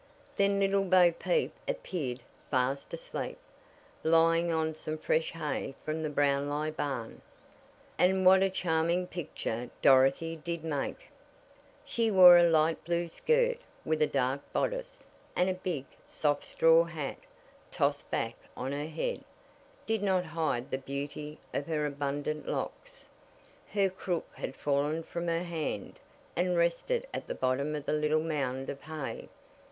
[0.35, 3.37] Then Little Bo Peep appeared fast asleep,
[4.03, 7.21] lying on some fresh hay from the Brownlie barn.
[7.99, 11.09] And what a charming picture Dorothy did make!
[11.85, 15.03] She wore a light blue skirt, with a dark bodice,
[15.35, 17.17] and a big, soft straw hat,
[17.69, 19.23] tossed back on her head,
[19.85, 23.05] did not hide the beauty of her abundant locks.
[23.71, 25.99] Her crook had fallen from her hand,
[26.35, 29.29] and rested at the bottom of the little mound of hay.